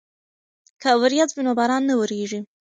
که 0.81 0.89
وریځ 1.01 1.29
وي 1.33 1.41
نو 1.47 1.51
باران 1.59 1.83
نه 1.89 1.95
وریږي. 1.99 2.39